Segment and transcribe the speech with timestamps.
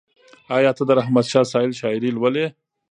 [0.55, 2.45] ایا ته د رحمت شاه سایل شاعري لولې؟